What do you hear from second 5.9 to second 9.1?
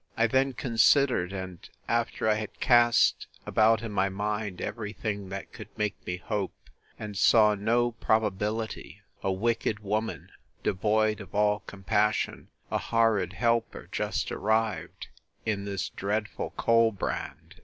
me hope, and saw no probability;